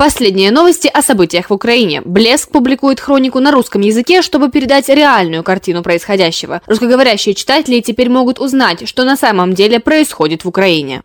[0.00, 2.00] Последние новости о событиях в Украине.
[2.02, 6.62] Блеск публикует хронику на русском языке, чтобы передать реальную картину происходящего.
[6.66, 11.02] Русскоговорящие читатели теперь могут узнать, что на самом деле происходит в Украине.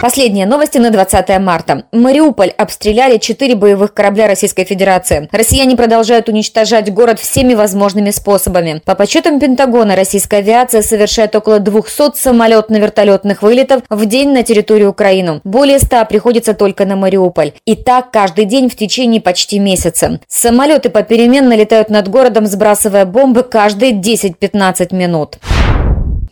[0.00, 1.84] Последние новости на 20 марта.
[1.92, 5.28] Мариуполь обстреляли четыре боевых корабля Российской Федерации.
[5.30, 8.80] Россияне продолжают уничтожать город всеми возможными способами.
[8.86, 15.42] По подсчетам Пентагона, российская авиация совершает около 200 самолетно-вертолетных вылетов в день на территорию Украины.
[15.44, 17.52] Более 100 приходится только на Мариуполь.
[17.66, 20.18] И так каждый день в течение почти месяца.
[20.26, 25.36] Самолеты попеременно летают над городом, сбрасывая бомбы каждые 10-15 минут.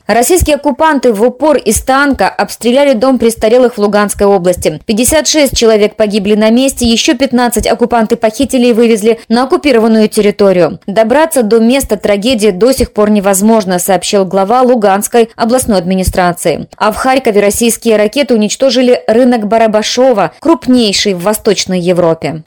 [0.09, 4.81] Российские оккупанты в упор из танка обстреляли дом престарелых в Луганской области.
[4.87, 10.81] 56 человек погибли на месте, еще 15 оккупанты похитили и вывезли на оккупированную территорию.
[10.87, 16.69] Добраться до места трагедии до сих пор невозможно, сообщил глава Луганской областной администрации.
[16.79, 22.45] А в Харькове российские ракеты уничтожили рынок Барабашова, крупнейший в Восточной Европе.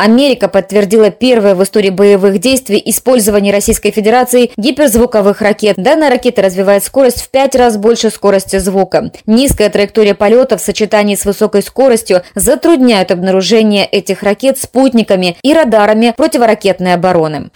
[0.00, 5.76] Америка подтвердила первое в истории боевых действий использование Российской Федерации гиперзвуковых ракет.
[5.76, 9.10] Данная ракета развивает скорость в пять раз больше скорости звука.
[9.26, 16.14] Низкая траектория полета в сочетании с высокой скоростью затрудняют обнаружение этих ракет спутниками и радарами
[16.16, 17.50] противоракетной обороны.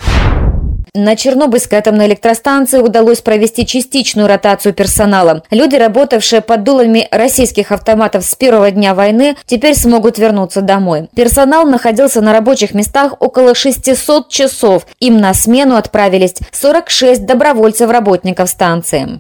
[0.97, 5.43] На Чернобыльской атомной электростанции удалось провести частичную ротацию персонала.
[5.51, 11.09] Люди, работавшие под дулами российских автоматов с первого дня войны, теперь смогут вернуться домой.
[11.17, 14.87] Персонал находился на рабочих местах около 600 часов.
[15.01, 19.19] Им на смену отправились 46 добровольцев-работников станции.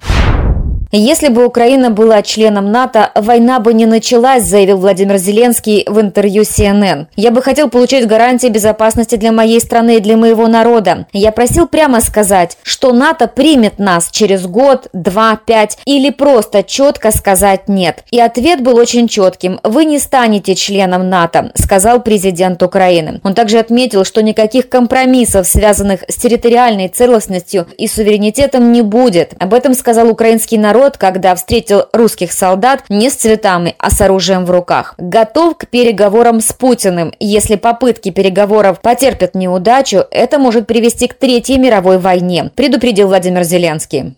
[0.97, 6.43] Если бы Украина была членом НАТО, война бы не началась, заявил Владимир Зеленский в интервью
[6.43, 7.07] CNN.
[7.17, 11.07] Я бы хотел получить гарантии безопасности для моей страны и для моего народа.
[11.13, 17.11] Я просил прямо сказать, что НАТО примет нас через год, два, пять или просто четко
[17.11, 18.05] сказать нет.
[18.13, 19.59] И ответ был очень четким.
[19.65, 23.21] Вы не станете членом НАТО, сказал президент Украины.
[23.25, 29.35] Он также отметил, что никаких компромиссов, связанных с территориальной целостностью и суверенитетом не будет.
[29.41, 34.01] Об этом сказал украинский народ народ, когда встретил русских солдат не с цветами, а с
[34.03, 34.95] оружием в руках.
[34.99, 37.15] Готов к переговорам с Путиным.
[37.19, 44.15] Если попытки переговоров потерпят неудачу, это может привести к Третьей мировой войне, предупредил Владимир Зеленский.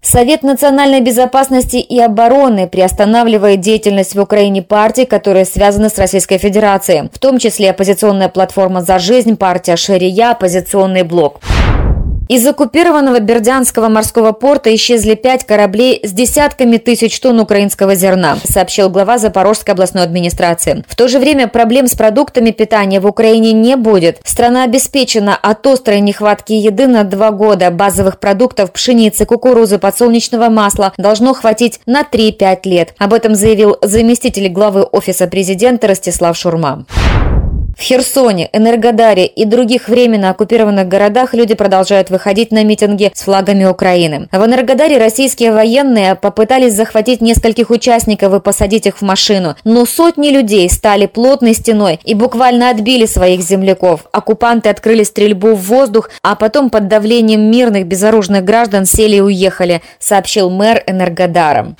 [0.00, 7.10] Совет национальной безопасности и обороны приостанавливает деятельность в Украине партий, которые связаны с Российской Федерацией,
[7.12, 11.40] в том числе оппозиционная платформа «За жизнь», партия «Шария», оппозиционный блок.
[12.28, 18.90] Из оккупированного Бердянского морского порта исчезли пять кораблей с десятками тысяч тонн украинского зерна, сообщил
[18.90, 20.84] глава Запорожской областной администрации.
[20.86, 24.20] В то же время проблем с продуктами питания в Украине не будет.
[24.24, 27.70] Страна обеспечена от острой нехватки еды на два года.
[27.70, 32.94] Базовых продуктов пшеницы, кукурузы, подсолнечного масла должно хватить на 3-5 лет.
[32.98, 36.84] Об этом заявил заместитель главы Офиса президента Ростислав Шурма.
[37.78, 43.64] В Херсоне, Энергодаре и других временно оккупированных городах люди продолжают выходить на митинги с флагами
[43.66, 44.28] Украины.
[44.32, 50.30] В Энергодаре российские военные попытались захватить нескольких участников и посадить их в машину, но сотни
[50.30, 54.06] людей стали плотной стеной и буквально отбили своих земляков.
[54.10, 59.82] Оккупанты открыли стрельбу в воздух, а потом под давлением мирных безоружных граждан сели и уехали,
[60.00, 61.76] сообщил мэр Энергодара.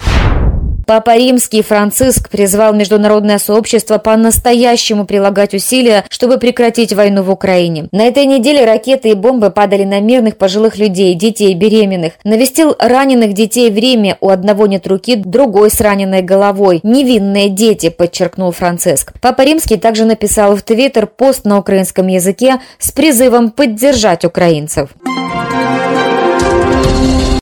[0.88, 7.88] Папа Римский Франциск призвал международное сообщество по-настоящему прилагать усилия, чтобы прекратить войну в Украине.
[7.92, 12.14] На этой неделе ракеты и бомбы падали на мирных пожилых людей, детей, беременных.
[12.24, 16.80] Навестил раненых детей в Риме, у одного нет руки, другой с раненой головой.
[16.82, 19.12] Невинные дети, подчеркнул Франциск.
[19.20, 24.88] Папа Римский также написал в Твиттер пост на украинском языке с призывом поддержать украинцев.